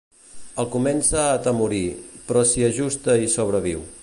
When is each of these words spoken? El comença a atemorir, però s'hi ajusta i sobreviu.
El 0.63 0.69
comença 0.75 1.19
a 1.25 1.35
atemorir, 1.35 1.83
però 2.31 2.45
s'hi 2.53 2.69
ajusta 2.73 3.21
i 3.29 3.35
sobreviu. 3.41 3.91